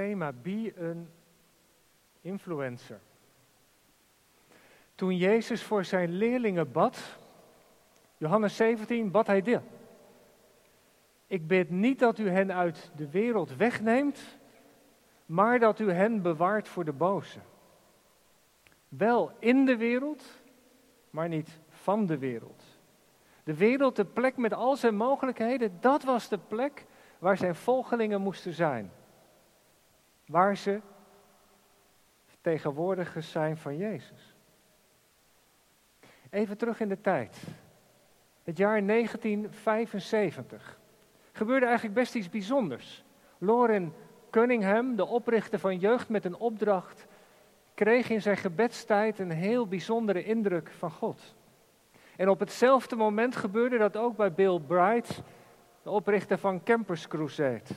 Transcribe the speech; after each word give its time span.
thema 0.00 0.32
Be 0.32 0.72
een 0.76 1.08
influencer. 2.20 3.00
Toen 4.94 5.16
Jezus 5.16 5.62
voor 5.62 5.84
zijn 5.84 6.10
leerlingen 6.10 6.72
bad, 6.72 7.18
Johannes 8.16 8.56
17, 8.56 9.10
bad 9.10 9.26
hij 9.26 9.42
dit. 9.42 9.60
Ik 11.26 11.46
bid 11.46 11.70
niet 11.70 11.98
dat 11.98 12.18
u 12.18 12.28
hen 12.28 12.52
uit 12.52 12.90
de 12.96 13.10
wereld 13.10 13.56
wegneemt, 13.56 14.38
maar 15.26 15.58
dat 15.58 15.78
u 15.78 15.92
hen 15.92 16.22
bewaart 16.22 16.68
voor 16.68 16.84
de 16.84 16.92
boze. 16.92 17.38
Wel 18.88 19.32
in 19.38 19.64
de 19.64 19.76
wereld, 19.76 20.24
maar 21.10 21.28
niet 21.28 21.58
van 21.68 22.06
de 22.06 22.18
wereld. 22.18 22.62
De 23.44 23.54
wereld, 23.54 23.96
de 23.96 24.04
plek 24.04 24.36
met 24.36 24.52
al 24.52 24.76
zijn 24.76 24.96
mogelijkheden, 24.96 25.76
dat 25.80 26.02
was 26.02 26.28
de 26.28 26.38
plek 26.38 26.86
waar 27.18 27.36
zijn 27.36 27.54
volgelingen 27.54 28.20
moesten 28.20 28.52
zijn. 28.52 28.90
Waar 30.30 30.56
ze 30.56 30.80
tegenwoordigers 32.40 33.30
zijn 33.30 33.56
van 33.56 33.76
Jezus. 33.76 34.34
Even 36.30 36.56
terug 36.56 36.80
in 36.80 36.88
de 36.88 37.00
tijd. 37.00 37.42
Het 38.42 38.56
jaar 38.56 38.86
1975. 38.86 40.78
Gebeurde 41.32 41.66
eigenlijk 41.66 41.94
best 41.94 42.14
iets 42.14 42.28
bijzonders. 42.28 43.04
Lauren 43.38 43.94
Cunningham, 44.30 44.96
de 44.96 45.06
oprichter 45.06 45.58
van 45.58 45.78
Jeugd 45.78 46.08
met 46.08 46.24
een 46.24 46.36
opdracht, 46.36 47.06
kreeg 47.74 48.10
in 48.10 48.22
zijn 48.22 48.36
gebedstijd 48.36 49.18
een 49.18 49.30
heel 49.30 49.66
bijzondere 49.66 50.24
indruk 50.24 50.70
van 50.70 50.90
God. 50.90 51.34
En 52.16 52.28
op 52.28 52.38
hetzelfde 52.38 52.96
moment 52.96 53.36
gebeurde 53.36 53.78
dat 53.78 53.96
ook 53.96 54.16
bij 54.16 54.32
Bill 54.32 54.60
Bright, 54.60 55.22
de 55.82 55.90
oprichter 55.90 56.38
van 56.38 56.62
Campers 56.62 57.08
Crusade. 57.08 57.74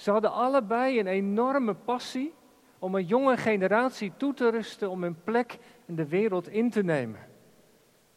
Ze 0.00 0.10
hadden 0.10 0.32
allebei 0.32 1.00
een 1.00 1.06
enorme 1.06 1.74
passie 1.74 2.34
om 2.78 2.94
een 2.94 3.04
jonge 3.04 3.36
generatie 3.36 4.12
toe 4.16 4.34
te 4.34 4.50
rusten 4.50 4.90
om 4.90 5.02
hun 5.02 5.22
plek 5.24 5.58
in 5.86 5.96
de 5.96 6.08
wereld 6.08 6.48
in 6.48 6.70
te 6.70 6.82
nemen. 6.82 7.20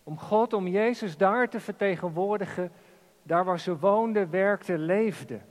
Om 0.04 0.20
God, 0.20 0.54
om 0.54 0.68
Jezus 0.68 1.18
daar 1.18 1.50
te 1.50 1.60
vertegenwoordigen, 1.60 2.72
daar 3.24 3.46
waar 3.46 3.60
ze 3.60 3.78
woonden, 3.78 4.30
werkten, 4.30 4.80
leefden. 4.80 5.46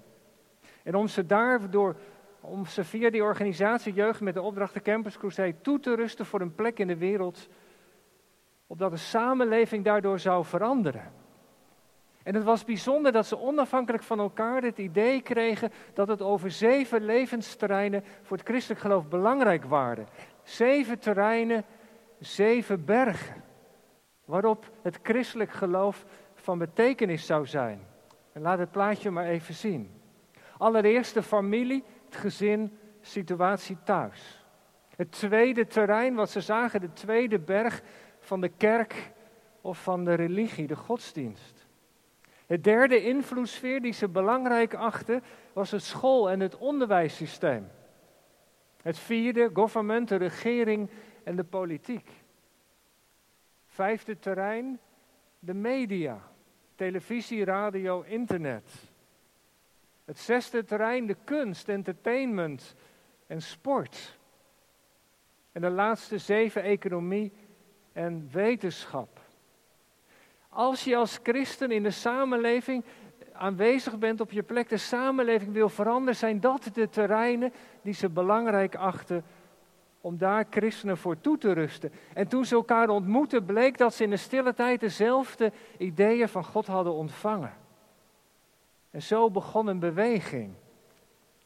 En 0.82 0.94
om 0.94 1.08
ze 1.08 1.26
daardoor, 1.26 1.96
om 2.40 2.66
ze 2.66 2.84
via 2.84 3.10
die 3.10 3.22
organisatie 3.22 3.92
Jeugd 3.92 4.20
met 4.20 4.34
de 4.34 4.42
opdracht 4.42 4.74
de 4.74 4.82
Campus 4.82 5.18
Crusade 5.18 5.60
toe 5.60 5.80
te 5.80 5.94
rusten 5.94 6.26
voor 6.26 6.40
een 6.40 6.54
plek 6.54 6.78
in 6.78 6.86
de 6.86 6.96
wereld, 6.96 7.48
opdat 8.66 8.90
de 8.90 8.96
samenleving 8.96 9.84
daardoor 9.84 10.18
zou 10.18 10.44
veranderen. 10.44 11.21
En 12.22 12.34
het 12.34 12.44
was 12.44 12.64
bijzonder 12.64 13.12
dat 13.12 13.26
ze 13.26 13.38
onafhankelijk 13.38 14.02
van 14.02 14.18
elkaar 14.18 14.62
het 14.62 14.78
idee 14.78 15.22
kregen 15.22 15.72
dat 15.94 16.08
het 16.08 16.22
over 16.22 16.50
zeven 16.50 17.04
levensterreinen 17.04 18.04
voor 18.22 18.36
het 18.36 18.46
christelijk 18.46 18.80
geloof 18.80 19.08
belangrijk 19.08 19.64
waren. 19.64 20.06
Zeven 20.42 20.98
terreinen, 20.98 21.64
zeven 22.18 22.84
bergen, 22.84 23.42
waarop 24.24 24.70
het 24.82 24.98
christelijk 25.02 25.50
geloof 25.50 26.04
van 26.34 26.58
betekenis 26.58 27.26
zou 27.26 27.46
zijn. 27.46 27.80
En 28.32 28.42
laat 28.42 28.58
het 28.58 28.70
plaatje 28.70 29.10
maar 29.10 29.26
even 29.26 29.54
zien. 29.54 29.90
Allereerst 30.58 31.14
de 31.14 31.22
familie, 31.22 31.84
het 32.04 32.16
gezin, 32.16 32.78
situatie 33.00 33.76
thuis. 33.84 34.44
Het 34.96 35.12
tweede 35.12 35.66
terrein, 35.66 36.14
wat 36.14 36.30
ze 36.30 36.40
zagen, 36.40 36.80
de 36.80 36.92
tweede 36.92 37.38
berg 37.38 37.82
van 38.18 38.40
de 38.40 38.48
kerk 38.48 39.10
of 39.60 39.82
van 39.82 40.04
de 40.04 40.14
religie, 40.14 40.66
de 40.66 40.76
godsdienst. 40.76 41.61
Het 42.46 42.64
derde 42.64 43.02
invloedssfeer 43.02 43.80
die 43.80 43.92
ze 43.92 44.08
belangrijk 44.08 44.74
achten 44.74 45.22
was 45.52 45.70
het 45.70 45.82
school- 45.82 46.30
en 46.30 46.40
het 46.40 46.56
onderwijssysteem. 46.56 47.70
Het 48.82 48.98
vierde, 48.98 49.50
government, 49.52 50.08
de 50.08 50.16
regering 50.16 50.90
en 51.24 51.36
de 51.36 51.44
politiek. 51.44 52.10
Vijfde 53.66 54.18
terrein, 54.18 54.80
de 55.38 55.54
media, 55.54 56.20
televisie, 56.74 57.44
radio, 57.44 58.00
internet. 58.00 58.70
Het 60.04 60.18
zesde 60.18 60.64
terrein, 60.64 61.06
de 61.06 61.16
kunst, 61.24 61.68
entertainment 61.68 62.74
en 63.26 63.42
sport. 63.42 64.18
En 65.52 65.60
de 65.60 65.70
laatste 65.70 66.18
zeven, 66.18 66.62
economie 66.62 67.32
en 67.92 68.28
wetenschap. 68.32 69.21
Als 70.54 70.84
je 70.84 70.96
als 70.96 71.18
christen 71.22 71.70
in 71.70 71.82
de 71.82 71.90
samenleving 71.90 72.84
aanwezig 73.32 73.98
bent 73.98 74.20
op 74.20 74.30
je 74.30 74.42
plek, 74.42 74.68
de 74.68 74.76
samenleving 74.76 75.52
wil 75.52 75.68
veranderen, 75.68 76.16
zijn 76.16 76.40
dat 76.40 76.68
de 76.72 76.88
terreinen 76.88 77.52
die 77.82 77.94
ze 77.94 78.08
belangrijk 78.08 78.74
achten 78.74 79.24
om 80.00 80.18
daar 80.18 80.46
christenen 80.50 80.96
voor 80.96 81.20
toe 81.20 81.38
te 81.38 81.52
rusten. 81.52 81.92
En 82.14 82.28
toen 82.28 82.44
ze 82.44 82.54
elkaar 82.54 82.88
ontmoetten, 82.88 83.44
bleek 83.44 83.78
dat 83.78 83.94
ze 83.94 84.04
in 84.04 84.10
de 84.10 84.16
stille 84.16 84.54
tijd 84.54 84.80
dezelfde 84.80 85.52
ideeën 85.78 86.28
van 86.28 86.44
God 86.44 86.66
hadden 86.66 86.92
ontvangen. 86.92 87.52
En 88.90 89.02
zo 89.02 89.30
begon 89.30 89.66
een 89.66 89.78
beweging 89.78 90.54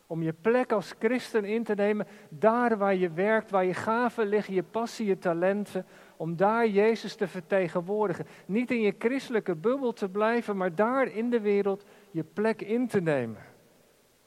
om 0.06 0.22
je 0.22 0.32
plek 0.32 0.72
als 0.72 0.94
christen 0.98 1.44
in 1.44 1.64
te 1.64 1.74
nemen, 1.74 2.06
daar 2.28 2.78
waar 2.78 2.94
je 2.94 3.10
werkt, 3.10 3.50
waar 3.50 3.64
je 3.64 3.74
gaven 3.74 4.26
liggen, 4.26 4.54
je 4.54 4.62
passie, 4.62 5.06
je 5.06 5.18
talenten, 5.18 5.86
om 6.16 6.36
daar 6.36 6.66
Jezus 6.66 7.14
te 7.14 7.28
vertegenwoordigen. 7.28 8.26
Niet 8.46 8.70
in 8.70 8.80
je 8.80 8.94
christelijke 8.98 9.54
bubbel 9.54 9.92
te 9.92 10.08
blijven, 10.08 10.56
maar 10.56 10.74
daar 10.74 11.06
in 11.06 11.30
de 11.30 11.40
wereld 11.40 11.84
je 12.10 12.24
plek 12.24 12.62
in 12.62 12.88
te 12.88 13.00
nemen. 13.00 13.42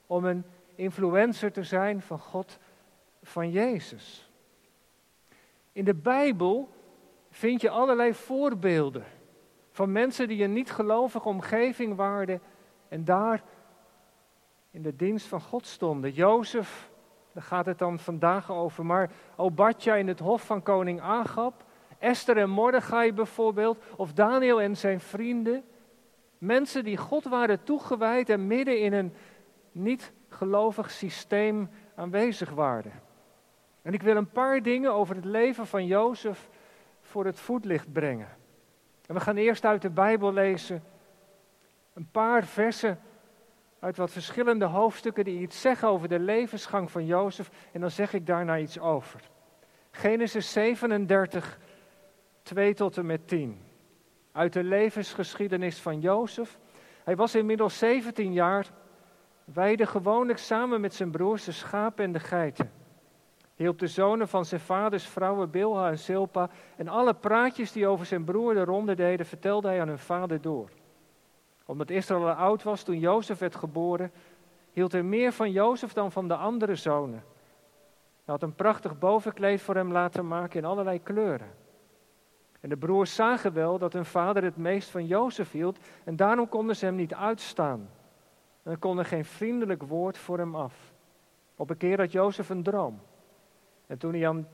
Om 0.07 0.25
een 0.25 0.43
influencer 0.75 1.51
te 1.51 1.63
zijn 1.63 2.01
van 2.01 2.19
God, 2.19 2.57
van 3.23 3.51
Jezus. 3.51 4.31
In 5.71 5.85
de 5.85 5.95
Bijbel 5.95 6.69
vind 7.29 7.61
je 7.61 7.69
allerlei 7.69 8.13
voorbeelden 8.13 9.03
van 9.71 9.91
mensen 9.91 10.27
die 10.27 10.43
een 10.43 10.53
niet-gelovige 10.53 11.27
omgeving 11.27 11.95
waren 11.95 12.41
en 12.87 13.05
daar 13.05 13.43
in 14.71 14.81
de 14.81 14.95
dienst 14.95 15.27
van 15.27 15.41
God 15.41 15.65
stonden. 15.65 16.11
Jozef, 16.11 16.91
daar 17.33 17.43
gaat 17.43 17.65
het 17.65 17.77
dan 17.77 17.99
vandaag 17.99 18.51
over, 18.51 18.85
maar 18.85 19.11
Obadja 19.35 19.95
in 19.95 20.07
het 20.07 20.19
hof 20.19 20.45
van 20.45 20.63
koning 20.63 21.01
Agab, 21.01 21.63
Esther 21.99 22.37
en 22.37 22.49
Mordechai 22.49 23.13
bijvoorbeeld, 23.13 23.83
of 23.95 24.13
Daniel 24.13 24.61
en 24.61 24.77
zijn 24.77 24.99
vrienden. 24.99 25.63
Mensen 26.37 26.83
die 26.83 26.97
God 26.97 27.23
waren 27.23 27.63
toegewijd 27.63 28.29
en 28.29 28.47
midden 28.47 28.79
in 28.79 28.93
een 28.93 29.13
niet-gelovig 29.71 30.91
systeem 30.91 31.69
aanwezig 31.95 32.49
waren. 32.49 32.91
En 33.81 33.93
ik 33.93 34.01
wil 34.01 34.15
een 34.15 34.31
paar 34.31 34.61
dingen 34.61 34.93
over 34.93 35.15
het 35.15 35.25
leven 35.25 35.67
van 35.67 35.85
Jozef 35.85 36.49
voor 37.01 37.25
het 37.25 37.39
voetlicht 37.39 37.91
brengen. 37.91 38.37
En 39.05 39.15
we 39.15 39.19
gaan 39.21 39.37
eerst 39.37 39.65
uit 39.65 39.81
de 39.81 39.89
Bijbel 39.89 40.33
lezen 40.33 40.83
een 41.93 42.09
paar 42.11 42.43
versen 42.43 42.99
uit 43.79 43.97
wat 43.97 44.11
verschillende 44.11 44.65
hoofdstukken 44.65 45.23
die 45.23 45.41
iets 45.41 45.61
zeggen 45.61 45.87
over 45.87 46.07
de 46.07 46.19
levensgang 46.19 46.91
van 46.91 47.05
Jozef. 47.05 47.49
En 47.71 47.81
dan 47.81 47.91
zeg 47.91 48.13
ik 48.13 48.25
daarna 48.25 48.57
iets 48.57 48.79
over. 48.79 49.21
Genesis 49.91 50.51
37, 50.51 51.59
2 52.49 52.73
tot 52.73 52.97
en 52.97 53.05
met 53.05 53.27
10. 53.27 53.61
Uit 54.31 54.53
de 54.53 54.63
levensgeschiedenis 54.63 55.79
van 55.79 55.99
Jozef. 55.99 56.59
Hij 57.03 57.15
was 57.15 57.35
inmiddels 57.35 57.77
17 57.77 58.33
jaar, 58.33 58.71
weide 59.43 59.85
gewoonlijk 59.85 60.39
samen 60.39 60.81
met 60.81 60.93
zijn 60.93 61.11
broers 61.11 61.43
de 61.43 61.51
schapen 61.51 62.03
en 62.03 62.11
de 62.11 62.19
geiten. 62.19 62.71
Hielp 63.55 63.79
de 63.79 63.87
zonen 63.87 64.27
van 64.27 64.45
zijn 64.45 64.61
vaders 64.61 65.07
vrouwen 65.07 65.49
Bilha 65.49 65.89
en 65.89 65.97
Silpa 65.97 66.49
en 66.77 66.87
alle 66.87 67.13
praatjes 67.13 67.71
die 67.71 67.87
over 67.87 68.05
zijn 68.05 68.23
broer 68.23 68.53
de 68.53 68.63
ronde 68.63 68.95
deden, 68.95 69.25
vertelde 69.25 69.67
hij 69.67 69.81
aan 69.81 69.87
hun 69.87 69.99
vader 69.99 70.41
door 70.41 70.69
omdat 71.69 71.89
Israël 71.89 72.29
oud 72.29 72.63
was 72.63 72.83
toen 72.83 72.99
Jozef 72.99 73.39
werd 73.39 73.55
geboren, 73.55 74.11
hield 74.71 74.91
hij 74.91 75.03
meer 75.03 75.31
van 75.31 75.51
Jozef 75.51 75.93
dan 75.93 76.11
van 76.11 76.27
de 76.27 76.35
andere 76.35 76.75
zonen. 76.75 77.23
Hij 78.25 78.33
had 78.33 78.43
een 78.43 78.55
prachtig 78.55 78.99
bovenkleed 78.99 79.61
voor 79.61 79.75
hem 79.75 79.91
laten 79.91 80.27
maken 80.27 80.59
in 80.59 80.65
allerlei 80.65 81.03
kleuren. 81.03 81.58
En 82.59 82.69
de 82.69 82.77
broers 82.77 83.15
zagen 83.15 83.53
wel 83.53 83.77
dat 83.77 83.93
hun 83.93 84.05
vader 84.05 84.43
het 84.43 84.57
meest 84.57 84.89
van 84.89 85.05
Jozef 85.05 85.51
hield 85.51 85.79
en 86.03 86.15
daarom 86.15 86.49
konden 86.49 86.75
ze 86.75 86.85
hem 86.85 86.95
niet 86.95 87.13
uitstaan. 87.13 87.89
En 88.63 88.79
konden 88.79 89.05
geen 89.05 89.25
vriendelijk 89.25 89.83
woord 89.83 90.17
voor 90.17 90.37
hem 90.37 90.55
af. 90.55 90.93
Op 91.55 91.69
een 91.69 91.77
keer 91.77 91.99
had 91.99 92.11
Jozef 92.11 92.49
een 92.49 92.63
droom. 92.63 92.99
En 93.87 93.97
toen 93.97 94.13
hij 94.13 94.45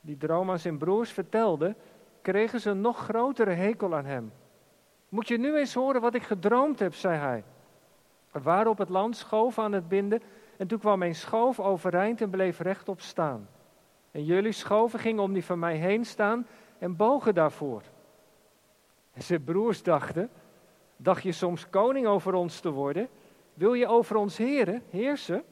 die 0.00 0.16
droom 0.16 0.50
aan 0.50 0.58
zijn 0.58 0.78
broers 0.78 1.12
vertelde, 1.12 1.76
kregen 2.22 2.60
ze 2.60 2.70
een 2.70 2.80
nog 2.80 2.98
grotere 2.98 3.50
hekel 3.50 3.94
aan 3.94 4.04
hem. 4.04 4.32
Moet 5.08 5.28
je 5.28 5.38
nu 5.38 5.56
eens 5.56 5.74
horen 5.74 6.00
wat 6.00 6.14
ik 6.14 6.22
gedroomd 6.22 6.78
heb, 6.78 6.94
zei 6.94 7.16
hij. 7.18 7.44
We 8.30 8.40
waren 8.40 8.70
op 8.70 8.78
het 8.78 8.88
land 8.88 9.16
schoof 9.16 9.58
aan 9.58 9.72
het 9.72 9.88
binden 9.88 10.22
en 10.56 10.66
toen 10.66 10.78
kwam 10.78 10.98
mijn 10.98 11.14
schoof 11.14 11.60
overeind 11.60 12.20
en 12.20 12.30
bleef 12.30 12.58
rechtop 12.58 13.00
staan. 13.00 13.48
En 14.10 14.24
jullie 14.24 14.52
schoven 14.52 14.98
gingen 14.98 15.22
om 15.22 15.32
die 15.32 15.44
van 15.44 15.58
mij 15.58 15.76
heen 15.76 16.04
staan 16.04 16.46
en 16.84 16.96
bogen 16.96 17.34
daarvoor. 17.34 17.82
En 19.12 19.22
zijn 19.22 19.44
broers 19.44 19.82
dachten, 19.82 20.30
dacht 20.96 21.22
je 21.22 21.32
soms 21.32 21.70
koning 21.70 22.06
over 22.06 22.34
ons 22.34 22.60
te 22.60 22.70
worden? 22.70 23.08
Wil 23.54 23.74
je 23.74 23.86
over 23.86 24.16
ons 24.16 24.36
heren, 24.36 24.82
heersen? 24.90 25.44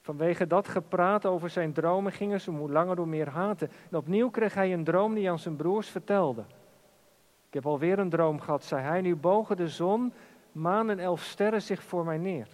Vanwege 0.00 0.46
dat 0.46 0.68
gepraat 0.68 1.26
over 1.26 1.50
zijn 1.50 1.72
dromen 1.72 2.12
gingen 2.12 2.40
ze 2.40 2.50
hoe 2.50 2.70
langer 2.70 2.96
hoe 2.96 3.06
meer 3.06 3.28
haten. 3.28 3.70
En 3.90 3.96
opnieuw 3.96 4.30
kreeg 4.30 4.54
hij 4.54 4.72
een 4.72 4.84
droom 4.84 5.14
die 5.14 5.30
aan 5.30 5.38
zijn 5.38 5.56
broers 5.56 5.88
vertelde. 5.88 6.44
Ik 7.48 7.54
heb 7.54 7.66
alweer 7.66 7.98
een 7.98 8.10
droom 8.10 8.40
gehad, 8.40 8.64
zei 8.64 8.82
hij. 8.82 9.00
Nu 9.00 9.16
bogen 9.16 9.56
de 9.56 9.68
zon, 9.68 10.12
maan 10.52 10.90
en 10.90 10.98
elf 10.98 11.22
sterren 11.22 11.62
zich 11.62 11.82
voor 11.82 12.04
mij 12.04 12.18
neer. 12.18 12.48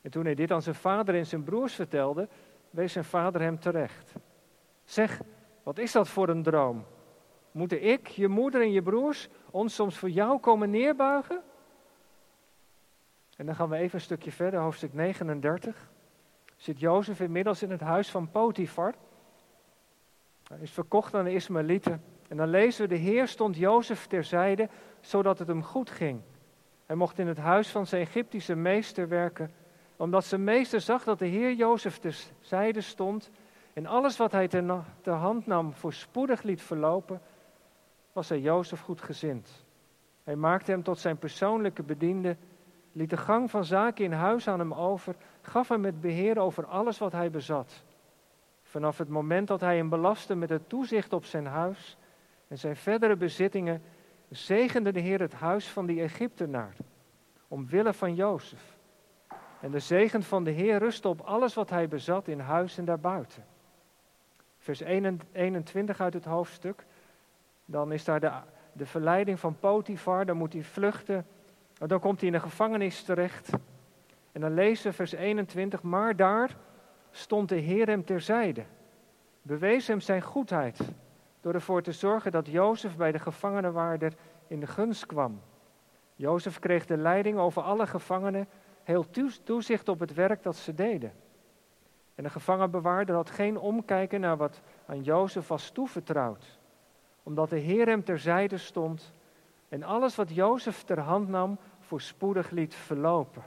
En 0.00 0.10
toen 0.10 0.24
hij 0.24 0.34
dit 0.34 0.50
aan 0.50 0.62
zijn 0.62 0.74
vader 0.74 1.14
en 1.14 1.26
zijn 1.26 1.44
broers 1.44 1.74
vertelde, 1.74 2.28
wees 2.70 2.92
zijn 2.92 3.04
vader 3.04 3.40
hem 3.40 3.58
terecht. 3.58 4.12
Zeg, 4.84 5.20
wat 5.66 5.78
is 5.78 5.92
dat 5.92 6.08
voor 6.08 6.28
een 6.28 6.42
droom? 6.42 6.84
Moeten 7.50 7.82
ik, 7.82 8.06
je 8.06 8.28
moeder 8.28 8.60
en 8.60 8.72
je 8.72 8.82
broers 8.82 9.28
ons 9.50 9.74
soms 9.74 9.98
voor 9.98 10.10
jou 10.10 10.38
komen 10.38 10.70
neerbuigen? 10.70 11.42
En 13.36 13.46
dan 13.46 13.54
gaan 13.54 13.68
we 13.68 13.76
even 13.76 13.94
een 13.94 14.04
stukje 14.04 14.32
verder, 14.32 14.60
hoofdstuk 14.60 14.92
39. 14.92 15.90
Zit 16.56 16.80
Jozef 16.80 17.20
inmiddels 17.20 17.62
in 17.62 17.70
het 17.70 17.80
huis 17.80 18.10
van 18.10 18.30
Potifar. 18.30 18.94
Hij 20.48 20.58
is 20.60 20.70
verkocht 20.70 21.14
aan 21.14 21.24
de 21.24 21.32
Ismaëlieten. 21.32 22.02
En 22.28 22.36
dan 22.36 22.48
lezen 22.48 22.82
we, 22.82 22.94
de 22.94 23.00
Heer 23.00 23.28
stond 23.28 23.56
Jozef 23.56 24.06
terzijde, 24.06 24.68
zodat 25.00 25.38
het 25.38 25.48
hem 25.48 25.62
goed 25.62 25.90
ging. 25.90 26.20
Hij 26.86 26.96
mocht 26.96 27.18
in 27.18 27.26
het 27.26 27.38
huis 27.38 27.68
van 27.68 27.86
zijn 27.86 28.02
Egyptische 28.02 28.54
meester 28.54 29.08
werken, 29.08 29.50
omdat 29.96 30.24
zijn 30.24 30.44
meester 30.44 30.80
zag 30.80 31.04
dat 31.04 31.18
de 31.18 31.26
Heer 31.26 31.52
Jozef 31.52 31.98
terzijde 31.98 32.80
stond 32.80 33.30
en 33.76 33.86
alles 33.86 34.16
wat 34.16 34.32
hij 34.32 34.48
ter 34.48 35.12
hand 35.12 35.46
nam 35.46 35.72
voorspoedig 35.72 36.42
liet 36.42 36.62
verlopen, 36.62 37.20
was 38.12 38.28
hij 38.28 38.40
Jozef 38.40 38.80
goed 38.80 39.00
gezind. 39.00 39.64
Hij 40.24 40.36
maakte 40.36 40.70
hem 40.70 40.82
tot 40.82 40.98
zijn 40.98 41.18
persoonlijke 41.18 41.82
bediende, 41.82 42.36
liet 42.92 43.10
de 43.10 43.16
gang 43.16 43.50
van 43.50 43.64
zaken 43.64 44.04
in 44.04 44.12
huis 44.12 44.48
aan 44.48 44.58
hem 44.58 44.74
over, 44.74 45.14
gaf 45.40 45.68
hem 45.68 45.84
het 45.84 46.00
beheer 46.00 46.38
over 46.38 46.66
alles 46.66 46.98
wat 46.98 47.12
hij 47.12 47.30
bezat. 47.30 47.84
Vanaf 48.62 48.98
het 48.98 49.08
moment 49.08 49.48
dat 49.48 49.60
hij 49.60 49.76
hem 49.76 49.88
belastte 49.88 50.34
met 50.34 50.48
het 50.48 50.68
toezicht 50.68 51.12
op 51.12 51.24
zijn 51.24 51.46
huis 51.46 51.96
en 52.48 52.58
zijn 52.58 52.76
verdere 52.76 53.16
bezittingen, 53.16 53.82
zegende 54.28 54.92
de 54.92 55.00
Heer 55.00 55.20
het 55.20 55.34
huis 55.34 55.68
van 55.68 55.86
die 55.86 56.00
Egyptenaar, 56.00 56.76
omwille 57.48 57.92
van 57.92 58.14
Jozef. 58.14 58.78
En 59.60 59.70
de 59.70 59.78
zegen 59.78 60.22
van 60.22 60.44
de 60.44 60.50
Heer 60.50 60.78
rustte 60.78 61.08
op 61.08 61.20
alles 61.20 61.54
wat 61.54 61.70
hij 61.70 61.88
bezat 61.88 62.28
in 62.28 62.40
huis 62.40 62.78
en 62.78 62.84
daarbuiten. 62.84 63.54
Vers 64.66 64.80
21 65.32 66.00
uit 66.00 66.14
het 66.14 66.24
hoofdstuk. 66.24 66.86
Dan 67.64 67.92
is 67.92 68.04
daar 68.04 68.20
de, 68.20 68.32
de 68.72 68.86
verleiding 68.86 69.40
van 69.40 69.58
Potifar, 69.58 70.26
dan 70.26 70.36
moet 70.36 70.52
hij 70.52 70.62
vluchten. 70.62 71.26
Dan 71.86 72.00
komt 72.00 72.18
hij 72.18 72.28
in 72.28 72.34
de 72.34 72.40
gevangenis 72.40 73.02
terecht. 73.02 73.50
En 74.32 74.40
dan 74.40 74.54
lezen 74.54 74.94
vers 74.94 75.12
21, 75.12 75.82
maar 75.82 76.16
daar 76.16 76.56
stond 77.10 77.48
de 77.48 77.54
Heer 77.54 77.86
hem 77.86 78.04
terzijde. 78.04 78.64
Bewees 79.42 79.86
hem 79.86 80.00
zijn 80.00 80.22
goedheid 80.22 80.80
door 81.40 81.54
ervoor 81.54 81.82
te 81.82 81.92
zorgen 81.92 82.32
dat 82.32 82.46
Jozef 82.46 82.96
bij 82.96 83.12
de 83.12 83.18
gevangenenwaarder 83.18 84.12
in 84.46 84.60
de 84.60 84.66
gunst 84.66 85.06
kwam. 85.06 85.40
Jozef 86.14 86.58
kreeg 86.58 86.86
de 86.86 86.96
leiding 86.96 87.38
over 87.38 87.62
alle 87.62 87.86
gevangenen, 87.86 88.48
heel 88.82 89.06
toezicht 89.44 89.88
op 89.88 90.00
het 90.00 90.14
werk 90.14 90.42
dat 90.42 90.56
ze 90.56 90.74
deden. 90.74 91.12
En 92.16 92.22
de 92.22 92.30
gevangenbewaarder 92.30 93.14
had 93.14 93.30
geen 93.30 93.58
omkijken 93.58 94.20
naar 94.20 94.36
wat 94.36 94.60
aan 94.86 95.02
Jozef 95.02 95.48
was 95.48 95.70
toevertrouwd, 95.70 96.58
omdat 97.22 97.50
de 97.50 97.58
Heer 97.58 97.86
hem 97.86 98.04
terzijde 98.04 98.58
stond 98.58 99.12
en 99.68 99.82
alles 99.82 100.14
wat 100.16 100.34
Jozef 100.34 100.82
ter 100.82 101.00
hand 101.00 101.28
nam 101.28 101.58
voorspoedig 101.80 102.50
liet 102.50 102.74
verlopen. 102.74 103.42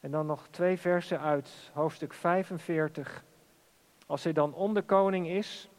En 0.00 0.10
dan 0.10 0.26
nog 0.26 0.48
twee 0.48 0.78
versen 0.78 1.20
uit 1.20 1.70
hoofdstuk 1.72 2.12
45. 2.12 3.24
Als 4.06 4.24
hij 4.24 4.32
dan 4.32 4.54
onderkoning 4.54 5.28
is, 5.28 5.70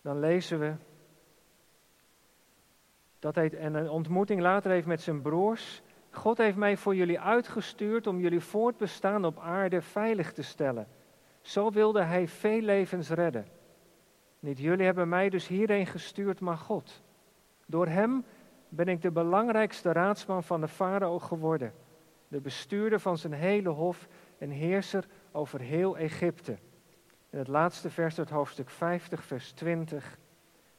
dan 0.00 0.18
lezen 0.18 0.58
we 0.58 0.74
dat 3.18 3.34
hij 3.34 3.64
een 3.64 3.90
ontmoeting 3.90 4.40
later 4.40 4.70
heeft 4.70 4.86
met 4.86 5.00
zijn 5.00 5.22
broers. 5.22 5.82
God 6.14 6.38
heeft 6.38 6.56
mij 6.56 6.76
voor 6.76 6.94
jullie 6.94 7.20
uitgestuurd 7.20 8.06
om 8.06 8.20
jullie 8.20 8.40
voortbestaan 8.40 9.24
op 9.24 9.38
aarde 9.38 9.82
veilig 9.82 10.32
te 10.32 10.42
stellen. 10.42 10.86
Zo 11.40 11.70
wilde 11.70 12.02
hij 12.02 12.28
veel 12.28 12.60
levens 12.60 13.08
redden. 13.08 13.46
Niet 14.38 14.58
jullie 14.58 14.84
hebben 14.84 15.08
mij 15.08 15.28
dus 15.28 15.46
hierheen 15.46 15.86
gestuurd, 15.86 16.40
maar 16.40 16.56
God. 16.56 17.02
Door 17.66 17.86
hem 17.86 18.24
ben 18.68 18.88
ik 18.88 19.02
de 19.02 19.10
belangrijkste 19.10 19.92
raadsman 19.92 20.42
van 20.42 20.60
de 20.60 20.68
farao 20.68 21.18
geworden. 21.18 21.72
De 22.28 22.40
bestuurder 22.40 23.00
van 23.00 23.18
zijn 23.18 23.32
hele 23.32 23.68
hof 23.68 24.08
en 24.38 24.50
heerser 24.50 25.04
over 25.32 25.60
heel 25.60 25.96
Egypte. 25.96 26.56
In 27.30 27.38
het 27.38 27.48
laatste 27.48 27.90
vers 27.90 28.18
uit 28.18 28.30
hoofdstuk 28.30 28.70
50, 28.70 29.24
vers 29.24 29.52
20, 29.52 30.18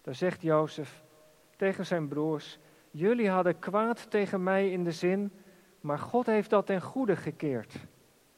daar 0.02 0.16
zegt 0.16 0.42
Jozef 0.42 1.04
tegen 1.56 1.86
zijn 1.86 2.08
broers, 2.08 2.60
jullie 2.94 3.30
hadden 3.30 3.60
kwaad 3.60 4.12
tegen 4.12 4.44
mij 4.44 4.72
in 4.72 4.84
de 4.84 4.92
zin, 4.92 5.32
maar 5.82 6.00
God 6.00 6.26
heeft 6.26 6.50
dat 6.50 6.66
ten 6.66 6.82
goede 6.82 7.16
gekeerd, 7.16 7.76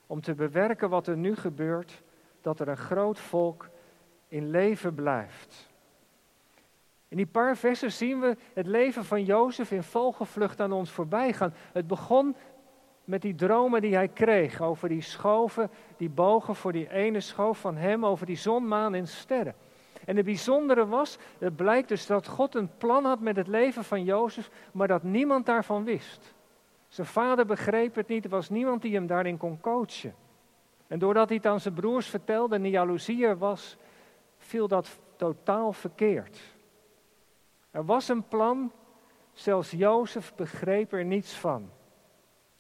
om 0.08 0.22
te 0.22 0.34
bewerken 0.34 0.90
wat 0.90 1.08
er 1.08 1.18
nu 1.18 1.36
gebeurt, 1.36 2.04
dat 2.42 2.60
er 2.60 2.68
een 2.68 2.78
groot 2.78 3.20
volk 3.20 3.70
in 4.28 4.50
leven 4.50 4.94
blijft. 4.94 5.74
In 7.08 7.18
die 7.18 7.26
paar 7.26 7.58
versen 7.58 7.92
zien 7.92 8.20
we 8.20 8.38
het 8.54 8.68
leven 8.68 9.06
van 9.06 9.24
Jozef 9.24 9.72
in 9.72 9.84
vogelvlucht 9.84 10.62
aan 10.62 10.72
ons 10.72 10.92
voorbij 10.92 11.34
gaan. 11.34 11.54
Het 11.72 11.88
begon 11.88 12.36
met 13.04 13.22
die 13.22 13.36
dromen 13.36 13.82
die 13.82 13.96
hij 13.96 14.08
kreeg 14.08 14.62
over 14.62 14.90
die 14.90 15.02
schoven, 15.02 15.70
die 15.98 16.10
bogen 16.10 16.56
voor 16.56 16.72
die 16.72 16.92
ene 16.92 17.20
schoof 17.20 17.60
van 17.60 17.76
hem, 17.76 18.06
over 18.06 18.26
die 18.26 18.36
zon, 18.36 18.68
maan 18.68 18.94
en 18.94 19.08
sterren. 19.08 19.56
En 20.06 20.16
het 20.16 20.26
bijzondere 20.26 20.88
was, 20.88 21.18
het 21.40 21.56
blijkt 21.56 21.88
dus 21.88 22.06
dat 22.06 22.28
God 22.28 22.56
een 22.56 22.78
plan 22.78 23.06
had 23.06 23.20
met 23.20 23.36
het 23.36 23.48
leven 23.48 23.84
van 23.84 24.04
Jozef, 24.04 24.50
maar 24.72 24.88
dat 24.88 25.04
niemand 25.04 25.46
daarvan 25.46 25.84
wist. 25.84 26.34
Zijn 26.88 27.08
vader 27.08 27.46
begreep 27.46 27.96
het 27.96 28.08
niet, 28.08 28.24
er 28.24 28.30
was 28.30 28.50
niemand 28.50 28.82
die 28.82 28.94
hem 28.94 29.08
daarin 29.08 29.38
kon 29.38 29.60
coachen. 29.60 30.16
En 30.88 31.00
doordat 31.00 31.28
hij 31.28 31.38
het 31.38 31.46
aan 31.46 31.60
zijn 31.60 31.74
broers 31.74 32.08
vertelde 32.08 32.56
en 32.56 32.62
de 32.62 32.70
jaloezie 32.70 33.26
er 33.26 33.38
was, 33.38 33.78
viel 34.38 34.68
dat 34.68 35.00
totaal 35.16 35.74
verkeerd. 35.74 36.40
Er 37.72 37.86
was 37.86 38.10
een 38.10 38.28
plan, 38.28 38.72
zelfs 39.34 39.72
Jozef 39.72 40.36
begreep 40.36 40.94
er 40.94 41.06
niets 41.06 41.34
van. 41.34 41.70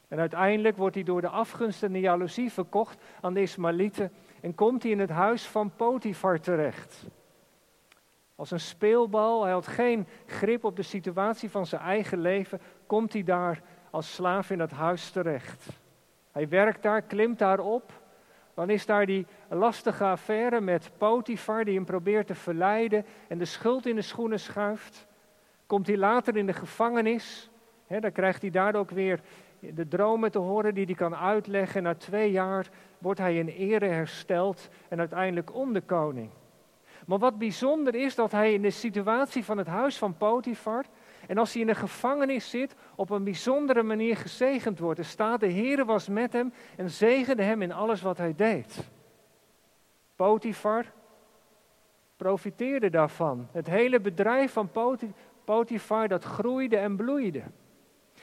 En 0.07 0.19
uiteindelijk 0.19 0.77
wordt 0.77 0.95
hij 0.95 1.03
door 1.03 1.21
de 1.21 1.29
afgunst 1.29 1.83
en 1.83 1.91
de 1.91 1.99
jaloezie 1.99 2.51
verkocht 2.51 3.01
aan 3.21 3.33
de 3.33 3.41
Ismaëlieten 3.41 4.11
en 4.41 4.55
komt 4.55 4.83
hij 4.83 4.91
in 4.91 4.99
het 4.99 5.09
huis 5.09 5.47
van 5.47 5.75
Potifar 5.75 6.39
terecht. 6.39 7.05
Als 8.35 8.51
een 8.51 8.59
speelbal, 8.59 9.43
hij 9.43 9.51
had 9.51 9.67
geen 9.67 10.07
grip 10.25 10.63
op 10.63 10.75
de 10.75 10.83
situatie 10.83 11.49
van 11.49 11.65
zijn 11.65 11.81
eigen 11.81 12.19
leven, 12.19 12.61
komt 12.87 13.13
hij 13.13 13.23
daar 13.23 13.61
als 13.89 14.13
slaaf 14.13 14.49
in 14.49 14.59
het 14.59 14.71
huis 14.71 15.09
terecht. 15.09 15.67
Hij 16.31 16.49
werkt 16.49 16.83
daar, 16.83 17.01
klimt 17.01 17.39
daar 17.39 17.59
op. 17.59 18.03
Dan 18.53 18.69
is 18.69 18.85
daar 18.85 19.05
die 19.05 19.25
lastige 19.49 20.03
affaire 20.03 20.61
met 20.61 20.91
Potifar 20.97 21.65
die 21.65 21.75
hem 21.75 21.85
probeert 21.85 22.27
te 22.27 22.35
verleiden 22.35 23.05
en 23.27 23.37
de 23.37 23.45
schuld 23.45 23.85
in 23.85 23.95
de 23.95 24.01
schoenen 24.01 24.39
schuift. 24.39 25.07
Komt 25.65 25.87
hij 25.87 25.97
later 25.97 26.37
in 26.37 26.45
de 26.45 26.53
gevangenis, 26.53 27.49
hè, 27.87 27.99
dan 27.99 28.11
krijgt 28.11 28.41
hij 28.41 28.51
daar 28.51 28.75
ook 28.75 28.89
weer 28.89 29.21
de 29.59 29.87
dromen 29.87 30.31
te 30.31 30.39
horen 30.39 30.73
die 30.73 30.85
hij 30.85 30.95
kan 30.95 31.15
uitleggen. 31.15 31.83
Na 31.83 31.95
twee 31.95 32.31
jaar 32.31 32.69
wordt 32.97 33.19
hij 33.19 33.37
in 33.37 33.47
ere 33.47 33.85
hersteld 33.85 34.69
en 34.89 34.99
uiteindelijk 34.99 35.53
onderkoning. 35.53 36.29
Maar 37.05 37.17
wat 37.17 37.37
bijzonder 37.37 37.95
is 37.95 38.15
dat 38.15 38.31
hij 38.31 38.53
in 38.53 38.61
de 38.61 38.69
situatie 38.69 39.45
van 39.45 39.57
het 39.57 39.67
huis 39.67 39.97
van 39.97 40.17
Potifar 40.17 40.85
en 41.27 41.37
als 41.37 41.51
hij 41.51 41.61
in 41.61 41.67
de 41.67 41.75
gevangenis 41.75 42.49
zit, 42.49 42.75
op 42.95 43.09
een 43.09 43.23
bijzondere 43.23 43.83
manier 43.83 44.17
gezegend 44.17 44.79
wordt. 44.79 44.99
Er 44.99 45.05
staat, 45.05 45.39
de 45.39 45.51
Heere 45.51 45.85
was 45.85 46.07
met 46.07 46.33
hem 46.33 46.53
en 46.75 46.89
zegende 46.89 47.43
hem 47.43 47.61
in 47.61 47.71
alles 47.71 48.01
wat 48.01 48.17
hij 48.17 48.35
deed. 48.35 48.89
Potifar 50.15 50.85
profiteerde 52.17 52.89
daarvan. 52.89 53.47
Het 53.51 53.67
hele 53.67 53.99
bedrijf 53.99 54.51
van 54.51 54.69
Potifar, 55.45 56.07
dat 56.07 56.23
groeide 56.23 56.77
en 56.77 56.95
bloeide. 56.95 57.43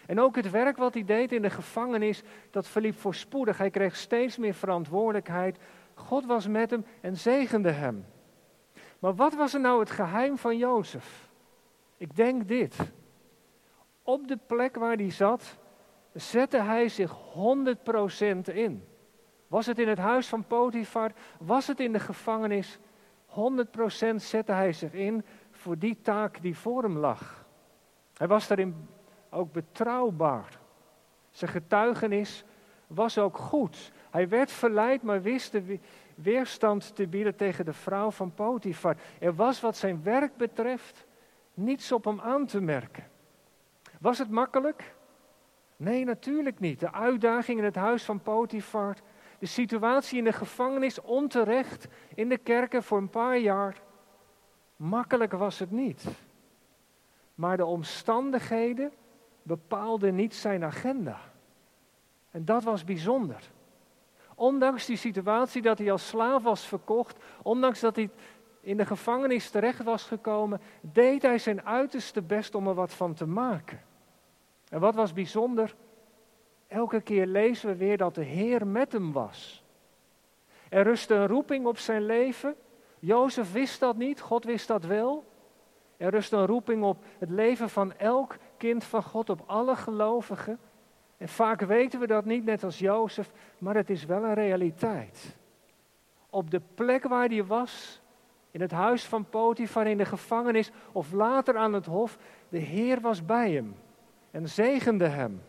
En 0.07 0.21
ook 0.21 0.37
het 0.37 0.51
werk 0.51 0.77
wat 0.77 0.95
hij 0.95 1.05
deed 1.05 1.33
in 1.33 1.43
de 1.43 1.51
gevangenis, 1.51 2.23
dat 2.51 2.69
verliep 2.69 2.99
voorspoedig. 2.99 3.59
Hij 3.59 3.71
kreeg 3.71 3.97
steeds 3.97 4.37
meer 4.37 4.55
verantwoordelijkheid. 4.55 5.59
God 5.95 6.27
was 6.27 6.47
met 6.49 6.71
hem 6.71 6.85
en 7.01 7.17
zegende 7.17 7.71
hem. 7.71 8.05
Maar 9.03 9.15
wat 9.15 9.35
was 9.35 9.55
er 9.55 9.61
nou 9.61 9.81
het 9.81 9.91
geheim 9.91 10.39
van 10.39 10.57
Jozef? 10.57 11.31
Ik 11.97 12.17
denk 12.17 12.49
dit. 12.49 12.77
Op 14.03 14.29
de 14.29 14.39
plek 14.47 14.77
waar 14.77 14.97
hij 14.97 15.11
zat, 15.11 15.59
zette 16.13 16.61
hij 16.61 16.89
zich 16.89 17.17
100% 18.47 18.55
in. 18.55 18.85
Was 19.47 19.67
het 19.67 19.79
in 19.79 19.89
het 19.89 19.99
huis 19.99 20.29
van 20.29 20.45
Potifar? 20.47 21.13
Was 21.39 21.67
het 21.67 21.81
in 21.81 21.93
de 21.93 22.01
gevangenis? 22.01 22.79
100% 23.29 24.15
zette 24.17 24.53
hij 24.53 24.73
zich 24.73 24.93
in 24.93 25.25
voor 25.51 25.79
die 25.79 26.01
taak 26.03 26.43
die 26.43 26.57
voor 26.57 26.83
hem 26.83 26.99
lag. 26.99 27.47
Hij 28.17 28.29
was 28.29 28.49
daarin 28.49 28.89
ook 29.31 29.53
betrouwbaar. 29.53 30.59
Zijn 31.31 31.51
getuigenis 31.51 32.45
was 32.87 33.19
ook 33.19 33.37
goed. 33.37 33.93
Hij 34.11 34.29
werd 34.29 34.53
verleid, 34.53 35.03
maar 35.03 35.23
wist 35.23 35.53
de 35.53 35.79
weerstand 36.23 36.97
te 36.97 37.07
bieden 37.07 37.37
tegen 37.37 37.65
de 37.65 37.73
vrouw 37.73 38.11
van 38.11 38.35
Potifar. 38.35 38.97
Er 39.19 39.35
was 39.35 39.61
wat 39.61 39.77
zijn 39.77 40.03
werk 40.03 40.37
betreft 40.37 41.07
niets 41.55 41.93
op 41.93 42.05
hem 42.05 42.21
aan 42.21 42.47
te 42.47 42.61
merken. 42.61 43.11
Was 44.01 44.19
het 44.19 44.31
makkelijk? 44.31 44.95
Nee, 45.77 46.05
natuurlijk 46.05 46.61
niet. 46.61 46.81
De 46.81 46.93
uitdaging 46.93 47.59
in 47.59 47.65
het 47.65 47.75
huis 47.75 48.05
van 48.05 48.21
Potifar, 48.21 48.97
de 49.39 49.47
situatie 49.47 50.19
in 50.19 50.25
de 50.25 50.33
gevangenis, 50.33 51.01
onterecht 51.01 51.89
in 52.15 52.29
de 52.29 52.39
kerken 52.39 52.83
voor 52.83 52.99
een 52.99 53.11
paar 53.11 53.39
jaar. 53.39 53.81
Makkelijk 54.77 55.33
was 55.33 55.59
het 55.59 55.71
niet. 55.71 56.05
Maar 57.35 57.57
de 57.57 57.65
omstandigheden 57.65 58.93
bepaalden 59.43 60.15
niet 60.15 60.35
zijn 60.35 60.65
agenda. 60.65 61.19
En 62.31 62.45
dat 62.45 62.63
was 62.63 62.85
bijzonder. 62.85 63.51
Ondanks 64.35 64.87
die 64.87 64.97
situatie 64.97 65.63
dat 65.63 65.79
hij 65.79 65.93
als 65.93 66.09
slaaf 66.09 66.43
was 66.43 66.67
verkocht, 66.67 67.25
ondanks 67.43 67.81
dat 67.81 67.97
hij 67.97 68.11
in 68.61 68.77
de 68.77 68.87
gevangenis 68.87 69.51
terecht 69.51 69.83
was 69.83 70.05
gekomen, 70.05 70.61
deed 70.81 71.23
hij 71.23 71.39
zijn 71.39 71.67
uiterste 71.67 72.23
best 72.23 72.55
om 72.55 72.69
er 72.69 72.75
wat 72.75 72.93
van 72.93 73.15
te 73.15 73.27
maken. 73.27 73.81
En 74.69 74.81
wat 74.81 74.95
was 74.95 75.13
bijzonder? 75.13 75.75
Elke 76.67 77.01
keer 77.01 77.27
lezen 77.27 77.69
we 77.69 77.77
weer 77.77 77.97
dat 77.97 78.15
de 78.15 78.25
Heer 78.25 78.67
met 78.67 78.93
hem 78.93 79.13
was. 79.13 79.65
Er 80.69 80.83
rustte 80.83 81.15
een 81.15 81.27
roeping 81.27 81.67
op 81.67 81.79
zijn 81.79 82.07
leven. 82.07 82.55
Jozef 82.99 83.53
wist 83.53 83.81
dat 83.81 83.97
niet, 83.97 84.21
God 84.21 84.45
wist 84.45 84.69
dat 84.69 84.85
wel. 84.85 85.25
Er 85.97 86.11
rust 86.11 86.33
een 86.33 86.47
roeping 86.47 86.83
op 86.83 87.05
het 87.19 87.31
leven 87.31 87.71
van 87.71 87.93
elk 87.93 88.37
kind 88.57 88.85
van 88.85 89.03
God, 89.03 89.31
op 89.31 89.43
alle 89.47 89.77
gelovigen. 89.77 90.59
En 91.23 91.29
vaak 91.29 91.61
weten 91.61 92.01
we 92.01 92.07
dat 92.07 92.25
niet, 92.25 92.45
net 92.45 92.65
als 92.65 92.79
Jozef, 92.79 93.33
maar 93.59 93.75
het 93.75 93.91
is 93.91 94.05
wel 94.05 94.25
een 94.25 94.35
realiteit. 94.35 95.37
Op 96.31 96.51
de 96.51 96.61
plek 96.75 97.05
waar 97.05 97.29
hij 97.29 97.45
was, 97.45 98.01
in 98.51 98.61
het 98.61 98.71
huis 98.71 99.05
van 99.05 99.25
Potifar, 99.25 99.87
in 99.87 99.99
de 99.99 100.05
gevangenis 100.05 100.71
of 100.93 101.13
later 101.13 101.57
aan 101.57 101.73
het 101.73 101.87
hof, 101.87 102.19
de 102.49 102.59
Heer 102.59 103.01
was 103.01 103.25
bij 103.25 103.53
hem 103.53 103.75
en 104.31 104.49
zegende 104.49 105.07
hem. 105.07 105.43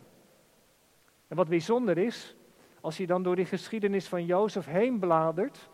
En 1.28 1.36
wat 1.36 1.48
bijzonder 1.48 1.98
is, 1.98 2.36
als 2.82 2.98
je 2.98 3.08
dan 3.08 3.24
door 3.24 3.36
die 3.36 3.46
geschiedenis 3.46 4.08
van 4.08 4.26
Jozef 4.26 4.66
heen 4.66 5.00
bladert, 5.00 5.70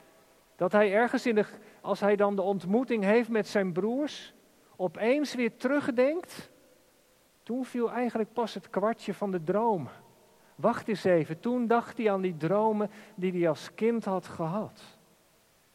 dat 0.56 0.72
hij 0.72 0.94
ergens 0.94 1.26
in 1.26 1.36
de, 1.36 1.46
als 1.82 2.00
hij 2.00 2.16
dan 2.16 2.36
de 2.36 2.42
ontmoeting 2.42 3.04
heeft 3.04 3.30
met 3.30 3.48
zijn 3.48 3.72
broers, 3.72 4.34
opeens 4.76 5.36
weer 5.36 5.56
terugdenkt. 5.58 6.49
Toen 7.50 7.66
viel 7.66 7.92
eigenlijk 7.92 8.34
pas 8.34 8.54
het 8.54 8.70
kwartje 8.70 9.14
van 9.14 9.32
de 9.32 9.44
droom. 9.44 9.88
Wacht 10.56 10.88
eens 10.88 11.04
even, 11.04 11.40
toen 11.40 11.68
dacht 11.68 11.98
hij 11.98 12.12
aan 12.12 12.22
die 12.22 12.38
dromen 12.38 12.92
die 13.16 13.32
hij 13.32 13.50
als 13.50 13.74
kind 13.76 14.06
had 14.06 14.28
gehad. 14.28 14.82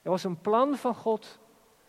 Er 0.02 0.10
was 0.10 0.24
een 0.24 0.40
plan 0.40 0.76
van 0.76 0.94
God, 0.94 1.40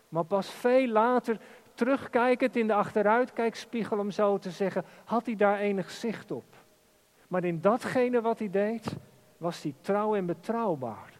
maar 0.08 0.24
pas 0.24 0.50
veel 0.50 0.88
later, 0.88 1.40
terugkijkend 1.74 2.56
in 2.56 2.66
de 2.66 2.74
achteruitkijkspiegel 2.74 3.98
om 3.98 4.10
zo 4.10 4.38
te 4.38 4.50
zeggen, 4.50 4.84
had 5.04 5.26
hij 5.26 5.36
daar 5.36 5.58
enig 5.58 5.90
zicht 5.90 6.30
op. 6.30 6.54
Maar 7.28 7.44
in 7.44 7.60
datgene 7.60 8.20
wat 8.20 8.38
hij 8.38 8.50
deed, 8.50 8.96
was 9.36 9.62
hij 9.62 9.74
trouw 9.80 10.14
en 10.14 10.26
betrouwbaar. 10.26 11.12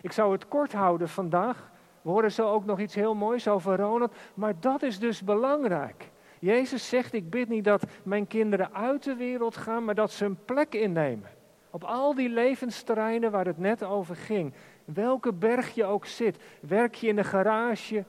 Ik 0.00 0.12
zou 0.12 0.32
het 0.32 0.48
kort 0.48 0.72
houden 0.72 1.08
vandaag. 1.08 1.70
We 2.02 2.10
horen 2.10 2.32
zo 2.32 2.50
ook 2.50 2.64
nog 2.64 2.78
iets 2.78 2.94
heel 2.94 3.14
moois 3.14 3.48
over 3.48 3.76
Ronald. 3.76 4.14
Maar 4.34 4.54
dat 4.60 4.82
is 4.82 4.98
dus 4.98 5.22
belangrijk. 5.22 6.10
Jezus 6.40 6.88
zegt, 6.88 7.12
ik 7.12 7.30
bid 7.30 7.48
niet 7.48 7.64
dat 7.64 7.82
mijn 8.02 8.26
kinderen 8.26 8.74
uit 8.74 9.02
de 9.02 9.14
wereld 9.14 9.56
gaan, 9.56 9.84
maar 9.84 9.94
dat 9.94 10.12
ze 10.12 10.24
een 10.24 10.44
plek 10.44 10.74
innemen. 10.74 11.30
Op 11.70 11.84
al 11.84 12.14
die 12.14 12.28
levensterreinen 12.28 13.30
waar 13.30 13.46
het 13.46 13.58
net 13.58 13.82
over 13.82 14.16
ging. 14.16 14.52
Welke 14.84 15.32
berg 15.32 15.74
je 15.74 15.84
ook 15.84 16.06
zit. 16.06 16.36
Werk 16.60 16.94
je 16.94 17.06
in 17.06 17.16
de 17.16 17.24
garage, 17.24 18.04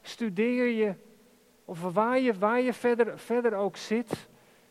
studeer 0.00 0.66
je, 0.66 0.94
of 1.64 1.92
waar 1.92 2.20
je, 2.20 2.38
waar 2.38 2.60
je 2.60 2.72
verder, 2.72 3.18
verder 3.18 3.54
ook 3.54 3.76
zit. 3.76 4.28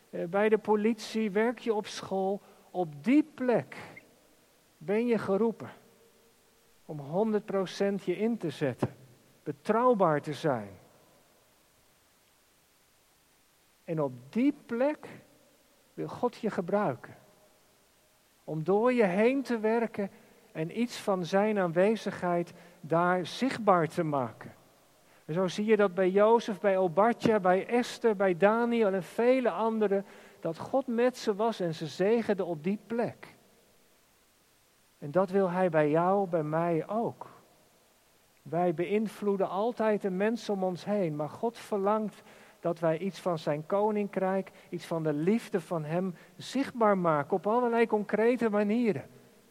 Eh, 0.09 0.25
bij 0.25 0.49
de 0.49 0.57
politie, 0.57 1.31
werk 1.31 1.59
je 1.59 1.73
op 1.73 1.87
school. 1.87 2.41
Op 2.71 3.03
die 3.03 3.23
plek 3.33 3.75
ben 4.77 5.07
je 5.07 5.17
geroepen 5.17 5.69
om 6.85 6.99
100% 6.99 8.03
je 8.03 8.17
in 8.17 8.37
te 8.37 8.49
zetten. 8.49 8.95
Betrouwbaar 9.43 10.21
te 10.21 10.33
zijn. 10.33 10.69
En 13.87 14.01
op 14.01 14.11
die 14.29 14.53
plek 14.65 15.07
wil 15.93 16.07
God 16.07 16.35
je 16.35 16.49
gebruiken. 16.49 17.15
Om 18.43 18.63
door 18.63 18.93
je 18.93 19.03
heen 19.03 19.41
te 19.43 19.59
werken 19.59 20.11
en 20.51 20.79
iets 20.79 20.97
van 20.97 21.25
zijn 21.25 21.59
aanwezigheid 21.59 22.53
daar 22.81 23.25
zichtbaar 23.25 23.87
te 23.87 24.03
maken. 24.03 24.53
En 25.25 25.33
zo 25.33 25.47
zie 25.47 25.65
je 25.65 25.75
dat 25.75 25.93
bij 25.93 26.09
Jozef, 26.09 26.59
bij 26.59 26.77
Obadja, 26.77 27.39
bij 27.39 27.67
Esther, 27.67 28.15
bij 28.15 28.37
Daniel 28.37 28.93
en 28.93 29.03
vele 29.03 29.49
anderen, 29.49 30.05
dat 30.39 30.57
God 30.57 30.87
met 30.87 31.17
ze 31.17 31.35
was 31.35 31.59
en 31.59 31.73
ze 31.73 31.87
zegende 31.87 32.45
op 32.45 32.63
die 32.63 32.79
plek. 32.87 33.35
En 34.97 35.11
dat 35.11 35.29
wil 35.29 35.49
Hij 35.49 35.69
bij 35.69 35.89
jou, 35.89 36.27
bij 36.27 36.43
mij 36.43 36.87
ook. 36.87 37.29
Wij 38.41 38.73
beïnvloeden 38.73 39.49
altijd 39.49 40.01
de 40.01 40.09
mensen 40.09 40.53
om 40.53 40.63
ons 40.63 40.85
heen, 40.85 41.15
maar 41.15 41.29
God 41.29 41.57
verlangt 41.57 42.23
dat 42.67 42.79
wij 42.79 42.97
iets 42.97 43.19
van 43.19 43.39
Zijn 43.39 43.65
koninkrijk, 43.65 44.51
iets 44.69 44.85
van 44.85 45.03
de 45.03 45.13
liefde 45.13 45.61
van 45.61 45.83
Hem 45.83 46.15
zichtbaar 46.35 46.97
maken 46.97 47.35
op 47.35 47.47
allerlei 47.47 47.87
concrete 47.87 48.49
manieren. 48.49 49.05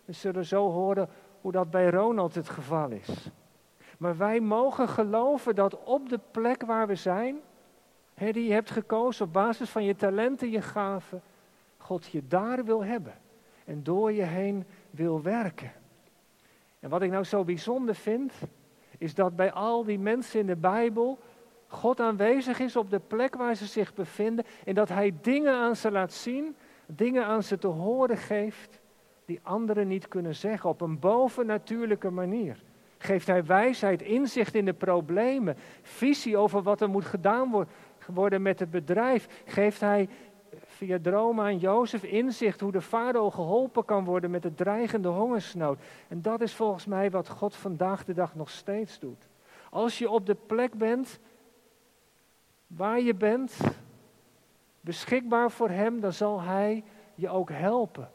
We 0.04 0.12
zullen 0.12 0.44
zo 0.44 0.70
horen 0.70 1.08
hoe 1.40 1.52
dat 1.52 1.70
bij 1.70 1.90
Ronald 1.90 2.34
het 2.34 2.48
geval 2.48 2.90
is. 2.90 3.30
Maar 3.98 4.16
wij 4.16 4.40
mogen 4.40 4.88
geloven 4.88 5.54
dat 5.54 5.84
op 5.84 6.08
de 6.08 6.20
plek 6.30 6.62
waar 6.62 6.86
we 6.86 6.94
zijn, 6.94 7.36
hè, 8.14 8.32
die 8.32 8.46
je 8.46 8.52
hebt 8.52 8.70
gekozen 8.70 9.26
op 9.26 9.32
basis 9.32 9.70
van 9.70 9.84
je 9.84 9.96
talenten, 9.96 10.50
je 10.50 10.62
gaven, 10.62 11.22
God 11.76 12.06
je 12.06 12.26
daar 12.26 12.64
wil 12.64 12.84
hebben 12.84 13.14
en 13.64 13.82
door 13.82 14.12
je 14.12 14.22
heen 14.22 14.64
wil 14.90 15.22
werken. 15.22 15.72
En 16.80 16.90
wat 16.90 17.02
ik 17.02 17.10
nou 17.10 17.24
zo 17.24 17.44
bijzonder 17.44 17.94
vind, 17.94 18.32
is 18.98 19.14
dat 19.14 19.36
bij 19.36 19.52
al 19.52 19.84
die 19.84 19.98
mensen 19.98 20.40
in 20.40 20.46
de 20.46 20.56
Bijbel 20.56 21.18
God 21.66 22.00
aanwezig 22.00 22.58
is 22.58 22.76
op 22.76 22.90
de 22.90 23.00
plek 23.06 23.34
waar 23.34 23.54
ze 23.54 23.66
zich 23.66 23.94
bevinden 23.94 24.44
en 24.64 24.74
dat 24.74 24.88
Hij 24.88 25.14
dingen 25.20 25.54
aan 25.54 25.76
ze 25.76 25.90
laat 25.90 26.12
zien, 26.12 26.56
dingen 26.86 27.24
aan 27.24 27.42
ze 27.42 27.58
te 27.58 27.66
horen 27.66 28.16
geeft 28.16 28.80
die 29.24 29.40
anderen 29.42 29.88
niet 29.88 30.08
kunnen 30.08 30.34
zeggen 30.34 30.70
op 30.70 30.80
een 30.80 30.98
bovennatuurlijke 30.98 32.10
manier. 32.10 32.62
Geeft 32.98 33.26
Hij 33.26 33.44
wijsheid, 33.44 34.02
inzicht 34.02 34.54
in 34.54 34.64
de 34.64 34.72
problemen, 34.72 35.56
visie 35.82 36.36
over 36.36 36.62
wat 36.62 36.80
er 36.80 36.88
moet 36.88 37.04
gedaan 37.04 37.66
worden 38.06 38.42
met 38.42 38.58
het 38.58 38.70
bedrijf. 38.70 39.42
Geeft 39.44 39.80
Hij 39.80 40.08
via 40.66 40.98
dromen 41.02 41.44
aan 41.44 41.58
Jozef 41.58 42.02
inzicht 42.02 42.60
hoe 42.60 42.72
de 42.72 42.80
farao 42.80 43.30
geholpen 43.30 43.84
kan 43.84 44.04
worden 44.04 44.30
met 44.30 44.42
de 44.42 44.54
dreigende 44.54 45.08
hongersnood. 45.08 45.78
En 46.08 46.22
dat 46.22 46.40
is 46.40 46.54
volgens 46.54 46.86
mij 46.86 47.10
wat 47.10 47.28
God 47.28 47.56
vandaag 47.56 48.04
de 48.04 48.14
dag 48.14 48.34
nog 48.34 48.50
steeds 48.50 48.98
doet. 48.98 49.28
Als 49.70 49.98
je 49.98 50.10
op 50.10 50.26
de 50.26 50.36
plek 50.46 50.74
bent 50.74 51.20
waar 52.66 53.00
je 53.00 53.14
bent, 53.14 53.58
beschikbaar 54.80 55.50
voor 55.50 55.70
Hem, 55.70 56.00
dan 56.00 56.12
zal 56.12 56.40
Hij 56.40 56.84
je 57.14 57.28
ook 57.28 57.50
helpen. 57.50 58.10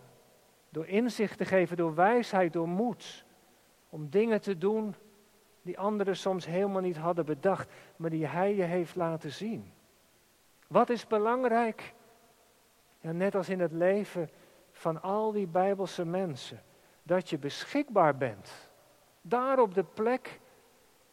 Door 0.69 0.87
inzicht 0.87 1.37
te 1.37 1.45
geven, 1.45 1.77
door 1.77 1.95
wijsheid, 1.95 2.53
door 2.53 2.67
moed. 2.67 3.25
Om 3.89 4.09
dingen 4.09 4.41
te 4.41 4.57
doen 4.57 4.95
die 5.61 5.79
anderen 5.79 6.17
soms 6.17 6.45
helemaal 6.45 6.81
niet 6.81 6.97
hadden 6.97 7.25
bedacht, 7.25 7.71
maar 7.95 8.09
die 8.09 8.25
Hij 8.25 8.55
je 8.55 8.63
heeft 8.63 8.95
laten 8.95 9.31
zien. 9.31 9.73
Wat 10.67 10.89
is 10.89 11.07
belangrijk? 11.07 11.93
Ja, 12.99 13.11
net 13.11 13.35
als 13.35 13.49
in 13.49 13.59
het 13.59 13.71
leven 13.71 14.29
van 14.71 15.01
al 15.01 15.31
die 15.31 15.47
Bijbelse 15.47 16.05
mensen. 16.05 16.61
Dat 17.03 17.29
je 17.29 17.37
beschikbaar 17.37 18.17
bent. 18.17 18.69
Daar 19.21 19.59
op 19.59 19.73
de 19.73 19.83
plek 19.83 20.39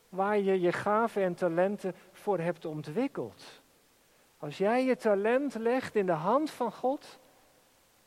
waar 0.09 0.39
je 0.39 0.61
je 0.61 0.73
gaven 0.73 1.23
en 1.23 1.35
talenten 1.35 1.95
voor 2.13 2.39
hebt 2.39 2.65
ontwikkeld. 2.65 3.63
Als 4.39 4.59
jij 4.59 4.85
je 4.85 4.97
talent 4.97 5.55
legt 5.55 5.95
in 5.95 6.07
de 6.07 6.13
hand 6.13 6.51
van 6.51 6.73
God, 6.73 7.19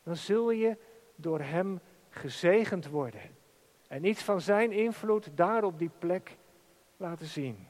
dan 0.02 0.16
zul 0.16 0.50
je 0.50 0.76
door 1.14 1.40
Hem 1.40 1.80
gezegend 2.08 2.88
worden. 2.88 3.20
En 3.88 4.04
iets 4.04 4.22
van 4.22 4.40
Zijn 4.40 4.72
invloed 4.72 5.36
daar 5.36 5.64
op 5.64 5.78
die 5.78 5.90
plek 5.98 6.36
laten 6.96 7.26
zien. 7.26 7.68